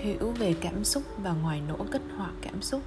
hiểu 0.00 0.32
về 0.38 0.54
cảm 0.60 0.84
xúc 0.84 1.02
và 1.22 1.32
ngoài 1.32 1.62
nỗ 1.68 1.76
kích 1.92 2.02
hoạt 2.16 2.32
cảm 2.42 2.62
xúc. 2.62 2.82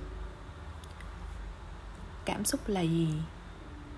Cảm 2.25 2.45
xúc 2.45 2.59
là 2.67 2.81
gì? 2.81 3.07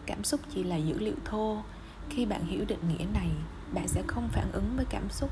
Cảm 0.05 0.23
xúc 0.23 0.39
chỉ 0.53 0.63
là 0.63 0.75
dữ 0.75 0.99
liệu 0.99 1.15
thô 1.25 1.61
khi 2.09 2.25
bạn 2.25 2.45
hiểu 2.45 2.65
định 2.67 2.79
nghĩa 2.89 3.05
này, 3.13 3.29
bạn 3.73 3.87
sẽ 3.87 4.03
không 4.07 4.29
phản 4.31 4.51
ứng 4.51 4.73
với 4.75 4.85
cảm 4.89 5.09
xúc, 5.09 5.29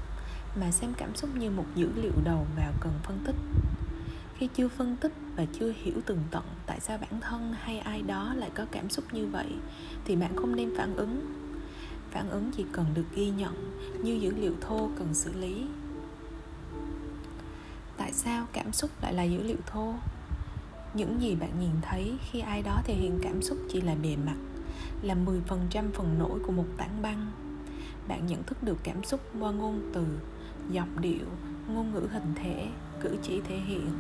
mà 0.59 0.71
xem 0.71 0.93
cảm 0.97 1.15
xúc 1.15 1.29
như 1.35 1.49
một 1.49 1.65
dữ 1.75 1.89
liệu 1.95 2.13
đầu 2.23 2.47
vào 2.57 2.71
cần 2.79 2.93
phân 3.03 3.19
tích. 3.25 3.35
Khi 4.37 4.49
chưa 4.55 4.67
phân 4.67 4.95
tích 4.95 5.13
và 5.35 5.45
chưa 5.59 5.73
hiểu 5.75 6.01
tường 6.05 6.23
tận 6.31 6.43
tại 6.65 6.79
sao 6.79 6.97
bản 6.97 7.21
thân 7.21 7.53
hay 7.59 7.79
ai 7.79 8.01
đó 8.01 8.33
lại 8.33 8.49
có 8.55 8.65
cảm 8.71 8.89
xúc 8.89 9.05
như 9.11 9.27
vậy, 9.27 9.47
thì 10.05 10.15
bạn 10.15 10.35
không 10.35 10.55
nên 10.55 10.77
phản 10.77 10.95
ứng. 10.95 11.25
Phản 12.11 12.29
ứng 12.29 12.51
chỉ 12.57 12.65
cần 12.71 12.85
được 12.93 13.05
ghi 13.15 13.29
nhận 13.29 13.79
như 14.03 14.13
dữ 14.13 14.31
liệu 14.35 14.53
thô 14.61 14.89
cần 14.97 15.13
xử 15.13 15.33
lý 15.33 15.65
tại 18.13 18.19
sao 18.19 18.47
cảm 18.53 18.73
xúc 18.73 18.89
lại 19.01 19.13
là 19.13 19.23
dữ 19.23 19.43
liệu 19.43 19.57
thô? 19.67 19.93
Những 20.93 21.21
gì 21.21 21.35
bạn 21.35 21.59
nhìn 21.59 21.69
thấy 21.81 22.17
khi 22.31 22.39
ai 22.39 22.61
đó 22.61 22.81
thể 22.83 22.93
hiện 22.93 23.19
cảm 23.23 23.41
xúc 23.41 23.57
chỉ 23.69 23.81
là 23.81 23.95
bề 23.95 24.15
mặt, 24.25 24.35
là 25.01 25.15
10% 25.15 25.91
phần 25.93 26.19
nổi 26.19 26.39
của 26.45 26.51
một 26.51 26.65
tảng 26.77 27.01
băng. 27.01 27.31
Bạn 28.07 28.27
nhận 28.27 28.43
thức 28.43 28.63
được 28.63 28.77
cảm 28.83 29.03
xúc 29.03 29.19
qua 29.39 29.51
ngôn 29.51 29.91
từ, 29.93 30.05
giọng 30.71 31.01
điệu, 31.01 31.25
ngôn 31.67 31.91
ngữ 31.93 32.07
hình 32.11 32.33
thể, 32.35 32.67
cử 33.01 33.17
chỉ 33.23 33.41
thể 33.47 33.57
hiện. 33.57 33.91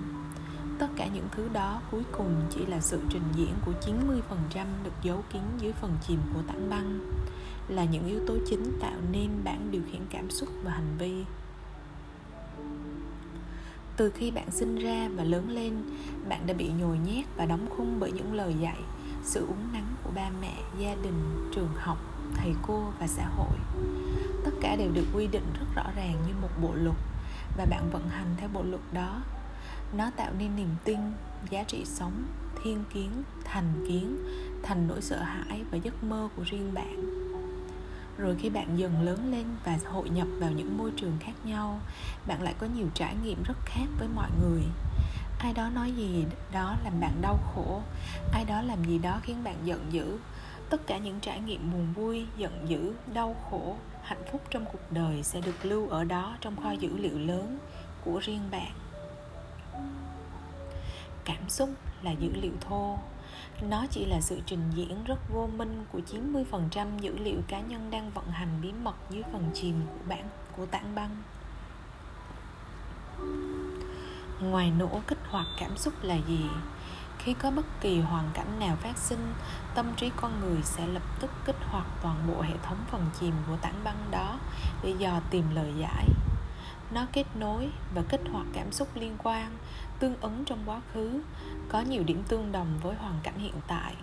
Tất 0.79 0.87
cả 0.95 1.07
những 1.07 1.27
thứ 1.31 1.49
đó 1.53 1.81
cuối 1.91 2.03
cùng 2.11 2.35
chỉ 2.49 2.65
là 2.65 2.81
sự 2.81 2.99
trình 3.09 3.27
diễn 3.35 3.53
của 3.65 3.73
90% 3.81 4.65
được 4.83 4.93
giấu 5.03 5.23
kín 5.33 5.41
dưới 5.59 5.71
phần 5.71 5.91
chìm 6.07 6.19
của 6.33 6.41
tảng 6.47 6.69
băng, 6.69 6.99
là 7.67 7.85
những 7.85 8.07
yếu 8.07 8.19
tố 8.27 8.37
chính 8.49 8.79
tạo 8.79 8.97
nên 9.11 9.29
bản 9.43 9.71
điều 9.71 9.81
khiển 9.91 10.01
cảm 10.09 10.29
xúc 10.29 10.49
và 10.63 10.71
hành 10.71 10.97
vi 10.97 11.23
từ 13.97 14.09
khi 14.09 14.31
bạn 14.31 14.51
sinh 14.51 14.75
ra 14.75 15.09
và 15.15 15.23
lớn 15.23 15.49
lên, 15.49 15.73
bạn 16.29 16.47
đã 16.47 16.53
bị 16.53 16.69
nhồi 16.79 16.97
nhét 16.97 17.25
và 17.35 17.45
đóng 17.45 17.67
khung 17.77 17.99
bởi 17.99 18.11
những 18.11 18.33
lời 18.33 18.55
dạy, 18.61 18.77
sự 19.23 19.45
uống 19.45 19.73
nắng 19.73 19.95
của 20.03 20.11
ba 20.15 20.29
mẹ, 20.41 20.53
gia 20.79 20.95
đình, 20.95 21.49
trường 21.55 21.69
học, 21.75 21.97
thầy 22.35 22.53
cô 22.61 22.83
và 22.99 23.07
xã 23.07 23.25
hội. 23.27 23.57
Tất 24.45 24.51
cả 24.61 24.75
đều 24.75 24.91
được 24.91 25.05
quy 25.13 25.27
định 25.27 25.45
rất 25.59 25.65
rõ 25.75 25.83
ràng 25.95 26.15
như 26.27 26.33
một 26.41 26.49
bộ 26.61 26.73
luật 26.75 26.97
và 27.57 27.65
bạn 27.65 27.89
vận 27.91 28.09
hành 28.09 28.35
theo 28.37 28.49
bộ 28.53 28.63
luật 28.63 28.81
đó. 28.93 29.21
Nó 29.97 30.11
tạo 30.15 30.31
nên 30.39 30.55
niềm 30.55 30.69
tin, 30.83 30.99
giá 31.49 31.63
trị 31.63 31.85
sống, 31.85 32.23
thiên 32.63 32.83
kiến, 32.93 33.09
thành 33.43 33.85
kiến, 33.87 34.17
thành 34.63 34.87
nỗi 34.87 35.01
sợ 35.01 35.21
hãi 35.23 35.63
và 35.71 35.77
giấc 35.77 36.03
mơ 36.03 36.29
của 36.35 36.43
riêng 36.43 36.73
bạn 36.73 37.23
rồi 38.17 38.35
khi 38.39 38.49
bạn 38.49 38.77
dần 38.77 39.01
lớn 39.01 39.31
lên 39.31 39.45
và 39.65 39.77
hội 39.91 40.09
nhập 40.09 40.27
vào 40.39 40.51
những 40.51 40.77
môi 40.77 40.91
trường 40.97 41.17
khác 41.19 41.33
nhau, 41.43 41.79
bạn 42.27 42.41
lại 42.41 42.53
có 42.59 42.67
nhiều 42.75 42.87
trải 42.93 43.15
nghiệm 43.23 43.43
rất 43.43 43.57
khác 43.65 43.85
với 43.99 44.07
mọi 44.15 44.29
người. 44.41 44.61
Ai 45.39 45.53
đó 45.53 45.69
nói 45.69 45.91
gì 45.91 46.25
đó 46.51 46.75
làm 46.83 46.99
bạn 46.99 47.21
đau 47.21 47.37
khổ, 47.55 47.81
ai 48.33 48.45
đó 48.45 48.61
làm 48.61 48.85
gì 48.85 48.99
đó 48.99 49.19
khiến 49.23 49.43
bạn 49.43 49.55
giận 49.63 49.85
dữ. 49.91 50.17
Tất 50.69 50.87
cả 50.87 50.97
những 50.97 51.19
trải 51.19 51.39
nghiệm 51.39 51.71
buồn 51.71 51.93
vui, 51.93 52.25
giận 52.37 52.65
dữ, 52.67 52.93
đau 53.13 53.35
khổ, 53.49 53.75
hạnh 54.03 54.23
phúc 54.31 54.41
trong 54.49 54.65
cuộc 54.65 54.91
đời 54.91 55.23
sẽ 55.23 55.41
được 55.41 55.65
lưu 55.65 55.89
ở 55.89 56.03
đó 56.03 56.37
trong 56.41 56.55
kho 56.63 56.71
dữ 56.71 56.97
liệu 56.97 57.19
lớn 57.19 57.57
của 58.05 58.19
riêng 58.19 58.41
bạn. 58.51 58.71
Cảm 61.25 61.49
xúc 61.49 61.69
là 62.01 62.11
dữ 62.11 62.29
liệu 62.41 62.51
thô 62.61 62.97
nó 63.61 63.85
chỉ 63.91 64.05
là 64.05 64.21
sự 64.21 64.39
trình 64.45 64.71
diễn 64.73 65.03
rất 65.03 65.29
vô 65.33 65.49
minh 65.57 65.85
của 65.91 65.99
90% 66.51 66.99
dữ 66.99 67.17
liệu 67.17 67.41
cá 67.47 67.59
nhân 67.59 67.91
đang 67.91 68.11
vận 68.11 68.27
hành 68.27 68.59
bí 68.61 68.71
mật 68.71 68.95
dưới 69.09 69.23
phần 69.31 69.51
chìm 69.53 69.81
của 69.87 70.09
bản 70.09 70.29
của 70.57 70.65
tảng 70.65 70.95
băng. 70.95 71.21
Ngoài 74.41 74.71
nỗ 74.79 75.01
kích 75.07 75.19
hoạt 75.29 75.45
cảm 75.59 75.77
xúc 75.77 75.93
là 76.01 76.15
gì? 76.27 76.45
Khi 77.17 77.33
có 77.33 77.51
bất 77.51 77.65
kỳ 77.81 77.99
hoàn 77.99 78.29
cảnh 78.33 78.59
nào 78.59 78.75
phát 78.75 78.97
sinh, 78.97 79.33
tâm 79.75 79.93
trí 79.97 80.11
con 80.15 80.39
người 80.39 80.61
sẽ 80.63 80.87
lập 80.87 81.03
tức 81.19 81.31
kích 81.45 81.63
hoạt 81.69 81.85
toàn 82.01 82.27
bộ 82.27 82.41
hệ 82.41 82.53
thống 82.63 82.77
phần 82.91 83.05
chìm 83.19 83.33
của 83.47 83.57
tảng 83.61 83.83
băng 83.83 84.07
đó 84.11 84.39
để 84.83 84.93
dò 84.99 85.19
tìm 85.29 85.43
lời 85.55 85.73
giải 85.79 86.07
nó 86.93 87.05
kết 87.11 87.25
nối 87.35 87.69
và 87.95 88.01
kích 88.09 88.21
hoạt 88.31 88.45
cảm 88.53 88.71
xúc 88.71 88.87
liên 88.95 89.15
quan, 89.23 89.57
tương 89.99 90.15
ứng 90.21 90.43
trong 90.45 90.59
quá 90.65 90.81
khứ, 90.93 91.21
có 91.69 91.81
nhiều 91.81 92.03
điểm 92.03 92.23
tương 92.27 92.51
đồng 92.51 92.79
với 92.81 92.95
hoàn 92.95 93.19
cảnh 93.23 93.39
hiện 93.39 93.55
tại. 93.67 93.95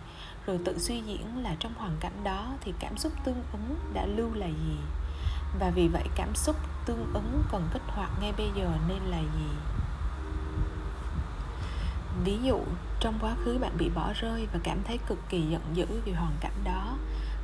Rồi 0.46 0.58
tự 0.64 0.78
suy 0.78 1.00
diễn 1.00 1.42
là 1.42 1.56
trong 1.58 1.74
hoàn 1.74 1.96
cảnh 2.00 2.24
đó 2.24 2.52
thì 2.60 2.72
cảm 2.78 2.96
xúc 2.96 3.12
tương 3.24 3.42
ứng 3.52 3.76
đã 3.94 4.06
lưu 4.06 4.34
là 4.34 4.46
gì? 4.46 4.76
Và 5.60 5.70
vì 5.70 5.88
vậy 5.88 6.04
cảm 6.16 6.34
xúc 6.34 6.56
tương 6.86 7.12
ứng 7.14 7.42
cần 7.52 7.68
kích 7.72 7.82
hoạt 7.86 8.10
ngay 8.20 8.32
bây 8.36 8.48
giờ 8.56 8.70
nên 8.88 9.02
là 9.02 9.20
gì? 9.20 9.50
Ví 12.24 12.38
dụ, 12.42 12.58
trong 13.00 13.14
quá 13.20 13.34
khứ 13.44 13.58
bạn 13.58 13.72
bị 13.78 13.88
bỏ 13.94 14.12
rơi 14.20 14.46
và 14.52 14.60
cảm 14.62 14.78
thấy 14.84 14.98
cực 15.06 15.18
kỳ 15.28 15.40
giận 15.40 15.62
dữ 15.74 15.86
vì 16.04 16.12
hoàn 16.12 16.32
cảnh 16.40 16.64
đó, 16.64 16.96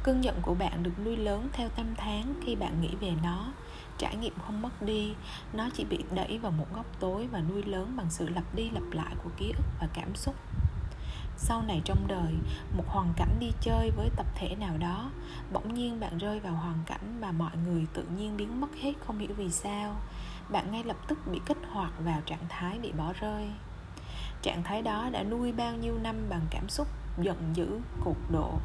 cơn 0.03 0.25
giận 0.25 0.35
của 0.43 0.55
bạn 0.55 0.83
được 0.83 0.91
nuôi 1.05 1.17
lớn 1.17 1.49
theo 1.53 1.69
năm 1.77 1.95
tháng 1.97 2.35
khi 2.45 2.57
bạn 2.57 2.81
nghĩ 2.81 2.91
về 3.01 3.13
nó 3.23 3.53
trải 3.99 4.17
nghiệm 4.17 4.33
không 4.47 4.63
mất 4.63 4.83
đi. 4.83 5.15
Nó 5.53 5.69
chỉ 5.75 5.85
bị 5.85 5.99
đẩy 6.15 6.39
vào 6.39 6.53
một 6.53 6.67
góc 6.75 6.87
tối 7.01 7.27
và 7.33 7.41
nuôi 7.41 7.63
lớn 7.63 7.95
bằng 7.97 8.11
sự 8.11 8.29
lặp 8.29 8.55
đi 8.55 8.71
lặp 8.71 8.83
lại 8.91 9.15
của 9.25 9.31
ký 9.37 9.53
ức 9.57 9.65
và 9.81 9.89
cảm 9.95 10.15
xúc. 10.15 10.35
Sau 11.39 11.63
này 11.63 11.83
trong 11.85 12.09
đời, 12.09 12.35
một 12.77 12.85
hoàn 12.87 13.13
cảnh 13.17 13.37
đi 13.41 13.51
chơi 13.61 13.91
với 13.91 14.11
tập 14.17 14.27
thể 14.35 14.55
nào 14.55 14.79
đó, 14.79 15.11
bỗng 15.53 15.75
nhiên 15.75 16.01
bạn 16.01 16.19
rơi 16.19 16.41
vào 16.41 16.53
hoàn 16.53 16.79
cảnh 16.87 17.21
mà 17.21 17.33
mọi 17.33 17.57
người 17.67 17.87
tự 17.95 18.05
nhiên 18.17 18.37
biến 18.37 18.61
mất 18.61 18.75
hết 18.83 18.93
không 19.07 19.19
hiểu 19.19 19.35
vì 19.37 19.51
sao. 19.51 19.97
Bạn 20.49 20.73
ngay 20.73 20.85
lập 20.85 20.97
tức 21.09 21.19
bị 21.33 21.41
kích 21.47 21.59
hoạt 21.71 21.93
vào 22.05 22.21
trạng 22.27 22.45
thái 22.49 22.79
bị 22.79 22.93
bỏ 22.93 23.13
rơi. 23.21 23.51
Trạng 24.43 24.63
thái 24.63 24.83
đó 24.83 25.09
đã 25.13 25.23
nuôi 25.23 25.53
bao 25.53 25.75
nhiêu 25.75 25.99
năm 26.03 26.17
bằng 26.29 26.47
cảm 26.51 26.69
xúc 26.69 26.89
giận 27.19 27.53
dữ 27.55 27.81
cục 28.05 28.31
độ 28.31 28.59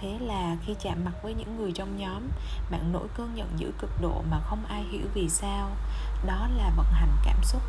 thế 0.00 0.18
là 0.20 0.56
khi 0.66 0.74
chạm 0.80 1.04
mặt 1.04 1.12
với 1.22 1.34
những 1.34 1.56
người 1.56 1.72
trong 1.72 1.96
nhóm, 1.96 2.22
bạn 2.70 2.92
nổi 2.92 3.06
cơn 3.16 3.36
giận 3.36 3.48
dữ 3.56 3.72
cực 3.78 3.90
độ 4.00 4.22
mà 4.30 4.40
không 4.40 4.64
ai 4.68 4.82
hiểu 4.90 5.06
vì 5.14 5.28
sao. 5.28 5.70
Đó 6.26 6.48
là 6.56 6.70
vận 6.76 6.86
hành 6.92 7.12
cảm 7.24 7.42
xúc. 7.42 7.62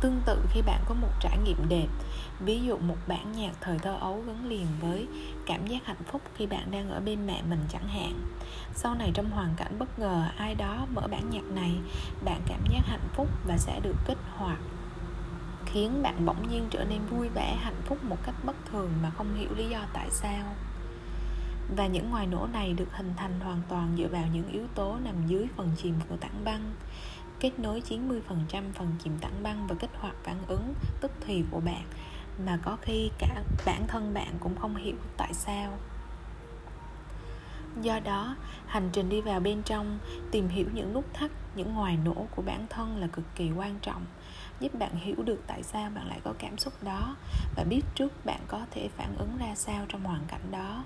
Tương 0.00 0.20
tự 0.26 0.44
khi 0.50 0.62
bạn 0.62 0.80
có 0.88 0.94
một 0.94 1.08
trải 1.20 1.38
nghiệm 1.44 1.68
đẹp, 1.68 1.86
ví 2.40 2.60
dụ 2.60 2.78
một 2.78 2.96
bản 3.06 3.32
nhạc 3.32 3.52
thời 3.60 3.78
thơ 3.78 3.96
ấu 4.00 4.22
gắn 4.26 4.48
liền 4.48 4.66
với 4.80 5.08
cảm 5.46 5.66
giác 5.66 5.86
hạnh 5.86 6.02
phúc 6.12 6.22
khi 6.36 6.46
bạn 6.46 6.70
đang 6.70 6.90
ở 6.90 7.00
bên 7.00 7.26
mẹ 7.26 7.42
mình 7.42 7.64
chẳng 7.68 7.88
hạn. 7.88 8.20
Sau 8.74 8.94
này 8.94 9.10
trong 9.14 9.30
hoàn 9.30 9.54
cảnh 9.56 9.78
bất 9.78 9.98
ngờ, 9.98 10.24
ai 10.36 10.54
đó 10.54 10.86
mở 10.94 11.02
bản 11.10 11.30
nhạc 11.30 11.44
này, 11.44 11.74
bạn 12.24 12.40
cảm 12.46 12.60
giác 12.72 12.80
hạnh 12.86 13.08
phúc 13.14 13.28
và 13.46 13.58
sẽ 13.58 13.80
được 13.80 13.96
kích 14.06 14.18
hoạt 14.36 14.58
khiến 15.72 16.02
bạn 16.02 16.26
bỗng 16.26 16.48
nhiên 16.48 16.66
trở 16.70 16.84
nên 16.84 17.06
vui 17.06 17.28
vẻ, 17.28 17.56
hạnh 17.60 17.82
phúc 17.84 18.04
một 18.04 18.16
cách 18.24 18.34
bất 18.44 18.56
thường 18.70 18.90
mà 19.02 19.10
không 19.10 19.34
hiểu 19.34 19.48
lý 19.56 19.68
do 19.68 19.80
tại 19.92 20.08
sao. 20.10 20.54
Và 21.76 21.86
những 21.86 22.10
ngoài 22.10 22.26
nổ 22.26 22.46
này 22.52 22.72
được 22.72 22.88
hình 22.92 23.12
thành 23.16 23.40
hoàn 23.40 23.62
toàn 23.68 23.94
dựa 23.98 24.08
vào 24.08 24.24
những 24.34 24.48
yếu 24.48 24.66
tố 24.74 24.96
nằm 25.04 25.26
dưới 25.26 25.46
phần 25.56 25.70
chìm 25.76 25.94
của 26.08 26.16
tảng 26.16 26.44
băng, 26.44 26.72
kết 27.40 27.58
nối 27.58 27.82
90% 27.88 28.62
phần 28.74 28.92
chìm 29.04 29.18
tảng 29.20 29.42
băng 29.42 29.66
và 29.66 29.74
kích 29.74 29.90
hoạt 29.94 30.14
phản 30.22 30.36
ứng 30.46 30.74
tức 31.00 31.10
thì 31.20 31.44
của 31.50 31.60
bạn, 31.60 31.84
mà 32.46 32.58
có 32.62 32.76
khi 32.82 33.10
cả 33.18 33.42
bản 33.66 33.86
thân 33.88 34.14
bạn 34.14 34.34
cũng 34.40 34.56
không 34.56 34.76
hiểu 34.76 34.96
tại 35.16 35.34
sao. 35.34 35.78
Do 37.82 38.00
đó, 38.00 38.36
hành 38.66 38.90
trình 38.92 39.08
đi 39.08 39.20
vào 39.20 39.40
bên 39.40 39.62
trong, 39.62 39.98
tìm 40.30 40.48
hiểu 40.48 40.66
những 40.74 40.92
nút 40.92 41.04
thắt, 41.14 41.30
những 41.56 41.74
ngoài 41.74 41.98
nổ 42.04 42.26
của 42.36 42.42
bản 42.42 42.66
thân 42.70 42.96
là 42.96 43.06
cực 43.06 43.24
kỳ 43.34 43.50
quan 43.56 43.78
trọng 43.82 44.04
giúp 44.60 44.74
bạn 44.78 44.96
hiểu 44.96 45.16
được 45.24 45.42
tại 45.46 45.62
sao 45.62 45.90
bạn 45.94 46.06
lại 46.08 46.20
có 46.24 46.34
cảm 46.38 46.58
xúc 46.58 46.74
đó 46.82 47.16
và 47.56 47.64
biết 47.64 47.82
trước 47.94 48.24
bạn 48.24 48.40
có 48.48 48.66
thể 48.70 48.88
phản 48.96 49.16
ứng 49.18 49.36
ra 49.38 49.54
sao 49.54 49.86
trong 49.88 50.04
hoàn 50.04 50.22
cảnh 50.28 50.50
đó. 50.50 50.84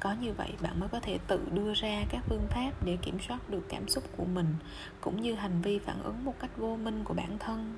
Có 0.00 0.14
như 0.20 0.32
vậy, 0.32 0.52
bạn 0.62 0.80
mới 0.80 0.88
có 0.88 1.00
thể 1.00 1.18
tự 1.26 1.40
đưa 1.52 1.74
ra 1.74 2.04
các 2.08 2.24
phương 2.28 2.46
pháp 2.50 2.70
để 2.84 2.98
kiểm 3.02 3.18
soát 3.28 3.50
được 3.50 3.62
cảm 3.68 3.88
xúc 3.88 4.04
của 4.16 4.24
mình, 4.24 4.54
cũng 5.00 5.20
như 5.20 5.34
hành 5.34 5.62
vi 5.62 5.78
phản 5.78 6.02
ứng 6.02 6.24
một 6.24 6.34
cách 6.40 6.50
vô 6.56 6.76
minh 6.76 7.04
của 7.04 7.14
bản 7.14 7.38
thân. 7.38 7.76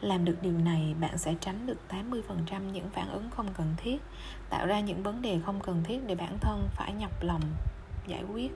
Làm 0.00 0.24
được 0.24 0.36
điều 0.42 0.58
này, 0.58 0.94
bạn 1.00 1.18
sẽ 1.18 1.34
tránh 1.40 1.66
được 1.66 1.78
80% 1.88 2.72
những 2.72 2.90
phản 2.90 3.10
ứng 3.10 3.30
không 3.30 3.48
cần 3.56 3.74
thiết, 3.76 4.02
tạo 4.50 4.66
ra 4.66 4.80
những 4.80 5.02
vấn 5.02 5.22
đề 5.22 5.40
không 5.46 5.60
cần 5.60 5.84
thiết 5.84 6.06
để 6.06 6.14
bản 6.14 6.38
thân 6.40 6.68
phải 6.72 6.92
nhọc 6.92 7.22
lòng, 7.22 7.42
giải 8.06 8.24
quyết. 8.32 8.52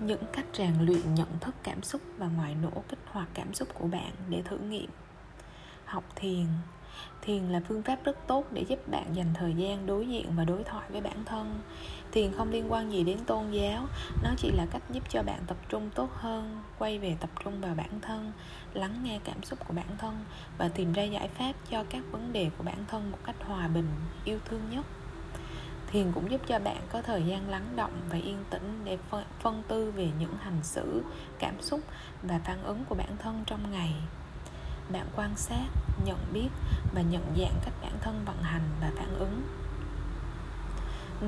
Những 0.00 0.22
cách 0.32 0.46
rèn 0.52 0.74
luyện 0.80 1.14
nhận 1.14 1.38
thức 1.40 1.54
cảm 1.62 1.82
xúc 1.82 2.02
và 2.18 2.26
ngoại 2.26 2.54
nổ 2.62 2.82
kích 2.88 2.98
hoạt 3.06 3.28
cảm 3.34 3.54
xúc 3.54 3.68
của 3.74 3.86
bạn 3.86 4.10
để 4.28 4.42
thử 4.42 4.58
nghiệm. 4.58 4.90
Học 5.84 6.04
thiền. 6.16 6.46
Thiền 7.22 7.42
là 7.42 7.60
phương 7.68 7.82
pháp 7.82 8.04
rất 8.04 8.26
tốt 8.26 8.46
để 8.52 8.64
giúp 8.68 8.88
bạn 8.88 9.06
dành 9.14 9.34
thời 9.34 9.54
gian 9.54 9.86
đối 9.86 10.06
diện 10.08 10.26
và 10.36 10.44
đối 10.44 10.64
thoại 10.64 10.90
với 10.90 11.00
bản 11.00 11.24
thân. 11.24 11.60
Thiền 12.12 12.32
không 12.32 12.50
liên 12.50 12.72
quan 12.72 12.92
gì 12.92 13.04
đến 13.04 13.18
tôn 13.26 13.50
giáo, 13.50 13.86
nó 14.22 14.30
chỉ 14.36 14.50
là 14.50 14.66
cách 14.70 14.82
giúp 14.90 15.02
cho 15.10 15.22
bạn 15.22 15.40
tập 15.46 15.56
trung 15.68 15.90
tốt 15.94 16.10
hơn, 16.14 16.62
quay 16.78 16.98
về 16.98 17.16
tập 17.20 17.30
trung 17.44 17.60
vào 17.60 17.74
bản 17.74 18.00
thân, 18.00 18.32
lắng 18.74 19.00
nghe 19.02 19.20
cảm 19.24 19.42
xúc 19.42 19.58
của 19.68 19.74
bản 19.74 19.96
thân 19.98 20.24
và 20.58 20.68
tìm 20.68 20.92
ra 20.92 21.02
giải 21.02 21.28
pháp 21.28 21.52
cho 21.70 21.84
các 21.90 22.02
vấn 22.10 22.32
đề 22.32 22.50
của 22.58 22.64
bản 22.64 22.84
thân 22.88 23.10
một 23.10 23.18
cách 23.24 23.36
hòa 23.46 23.68
bình, 23.68 23.88
yêu 24.24 24.38
thương 24.44 24.60
nhất 24.70 24.86
thiền 25.92 26.12
cũng 26.12 26.30
giúp 26.30 26.40
cho 26.46 26.58
bạn 26.58 26.80
có 26.92 27.02
thời 27.02 27.22
gian 27.22 27.50
lắng 27.50 27.72
động 27.76 27.92
và 28.10 28.18
yên 28.18 28.44
tĩnh 28.50 28.80
để 28.84 28.98
phân 29.40 29.62
tư 29.68 29.90
về 29.90 30.08
những 30.18 30.36
hành 30.40 30.58
xử, 30.62 31.02
cảm 31.38 31.62
xúc 31.62 31.80
và 32.22 32.40
phản 32.44 32.62
ứng 32.62 32.84
của 32.84 32.94
bản 32.94 33.16
thân 33.18 33.42
trong 33.46 33.70
ngày. 33.70 33.94
Bạn 34.92 35.06
quan 35.16 35.36
sát, 35.36 35.66
nhận 36.04 36.18
biết 36.32 36.48
và 36.94 37.02
nhận 37.02 37.22
dạng 37.38 37.54
cách 37.64 37.74
bản 37.82 37.92
thân 38.00 38.24
vận 38.26 38.42
hành 38.42 38.70
và 38.80 38.90
phản 38.96 39.14
ứng. 39.18 39.42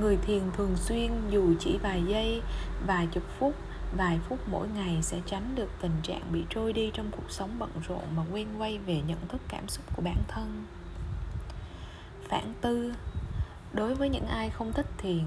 Người 0.00 0.17
thiền 0.17 0.43
thường 0.56 0.76
xuyên 0.76 1.11
dù 1.31 1.55
chỉ 1.61 1.79
vài 1.79 2.03
giây, 2.06 2.43
vài 2.87 3.06
chục 3.06 3.25
phút, 3.38 3.55
vài 3.97 4.20
phút 4.29 4.38
mỗi 4.47 4.69
ngày 4.69 4.99
sẽ 5.03 5.20
tránh 5.26 5.55
được 5.55 5.70
tình 5.81 5.97
trạng 6.03 6.32
bị 6.32 6.44
trôi 6.50 6.73
đi 6.73 6.91
trong 6.94 7.11
cuộc 7.11 7.31
sống 7.31 7.50
bận 7.59 7.70
rộn 7.88 8.03
mà 8.17 8.23
quên 8.32 8.49
quay 8.59 8.79
về 8.79 9.03
nhận 9.06 9.29
thức 9.29 9.41
cảm 9.49 9.69
xúc 9.69 9.85
của 9.97 10.03
bản 10.03 10.23
thân. 10.29 10.64
Phản 12.29 12.55
tư 12.61 12.93
đối 13.75 13.95
với 13.95 14.09
những 14.09 14.27
ai 14.27 14.51
không 14.51 14.73
thích 14.73 14.87
thiền, 14.99 15.25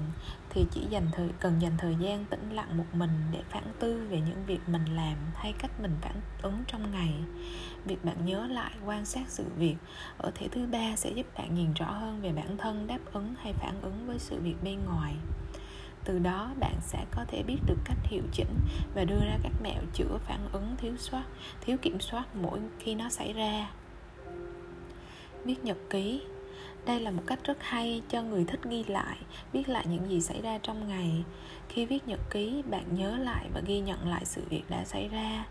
thì 0.50 0.66
chỉ 0.70 0.80
dành 0.90 1.06
thời, 1.12 1.28
cần 1.40 1.62
dành 1.62 1.72
thời 1.78 1.96
gian 2.00 2.24
tĩnh 2.24 2.50
lặng 2.50 2.78
một 2.78 2.84
mình 2.92 3.10
để 3.32 3.42
phản 3.50 3.64
tư 3.78 4.06
về 4.10 4.20
những 4.20 4.44
việc 4.46 4.60
mình 4.66 4.84
làm 4.96 5.16
hay 5.34 5.52
cách 5.58 5.80
mình 5.80 5.96
phản 6.00 6.14
ứng 6.42 6.64
trong 6.66 6.90
ngày. 6.90 7.14
Việc 7.84 8.04
bạn 8.04 8.26
nhớ 8.26 8.46
lại, 8.46 8.72
quan 8.84 9.04
sát 9.04 9.24
sự 9.28 9.44
việc 9.56 9.76
ở 10.18 10.30
thể 10.34 10.48
thứ 10.48 10.66
ba 10.66 10.96
sẽ 10.96 11.10
giúp 11.10 11.26
bạn 11.38 11.54
nhìn 11.54 11.72
rõ 11.72 11.90
hơn 11.90 12.20
về 12.22 12.32
bản 12.32 12.56
thân, 12.56 12.86
đáp 12.86 12.98
ứng 13.12 13.34
hay 13.38 13.52
phản 13.52 13.80
ứng 13.82 14.06
với 14.06 14.18
sự 14.18 14.40
việc 14.40 14.56
bên 14.62 14.84
ngoài. 14.84 15.14
Từ 16.04 16.18
đó, 16.18 16.50
bạn 16.60 16.74
sẽ 16.80 17.04
có 17.10 17.24
thể 17.28 17.42
biết 17.42 17.58
được 17.66 17.78
cách 17.84 17.98
hiệu 18.02 18.22
chỉnh 18.32 18.58
và 18.94 19.04
đưa 19.04 19.20
ra 19.20 19.38
các 19.42 19.52
mẹo 19.62 19.82
chữa 19.92 20.18
phản 20.26 20.48
ứng 20.52 20.76
thiếu 20.78 20.96
soát 20.96 21.24
thiếu 21.60 21.76
kiểm 21.82 22.00
soát 22.00 22.36
mỗi 22.36 22.60
khi 22.78 22.94
nó 22.94 23.08
xảy 23.08 23.32
ra. 23.32 23.70
Viết 25.44 25.64
nhật 25.64 25.76
ký 25.90 26.20
đây 26.86 27.00
là 27.00 27.10
một 27.10 27.22
cách 27.26 27.38
rất 27.44 27.58
hay 27.60 28.02
cho 28.08 28.22
người 28.22 28.44
thích 28.44 28.60
ghi 28.64 28.84
lại, 28.84 29.16
viết 29.52 29.68
lại 29.68 29.86
những 29.88 30.10
gì 30.10 30.20
xảy 30.20 30.42
ra 30.42 30.58
trong 30.62 30.88
ngày. 30.88 31.24
Khi 31.68 31.86
viết 31.86 32.08
nhật 32.08 32.20
ký, 32.30 32.62
bạn 32.70 32.84
nhớ 32.90 33.16
lại 33.16 33.46
và 33.54 33.60
ghi 33.66 33.80
nhận 33.80 34.08
lại 34.08 34.24
sự 34.24 34.42
việc 34.50 34.62
đã 34.68 34.84
xảy 34.84 35.08
ra. 35.08 35.44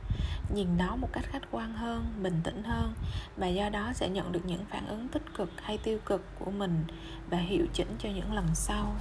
Nhìn 0.56 0.68
nó 0.78 0.96
một 0.96 1.10
cách 1.14 1.26
khách 1.28 1.52
quan 1.52 1.74
hơn, 1.74 2.06
bình 2.24 2.42
tĩnh 2.44 2.64
hơn, 2.64 2.94
và 3.38 3.48
do 3.48 3.70
đó 3.70 3.92
sẽ 3.94 4.10
nhận 4.10 4.32
được 4.32 4.46
những 4.46 4.66
phản 4.70 4.88
ứng 4.88 5.08
tích 5.08 5.34
cực 5.38 5.50
hay 5.62 5.78
tiêu 5.78 5.98
cực 6.06 6.22
của 6.40 6.52
mình 6.52 6.84
và 7.30 7.38
hiệu 7.38 7.66
chỉnh 7.74 7.96
cho 8.00 8.10
những 8.10 8.34
lần 8.34 8.46
sau. 8.54 8.96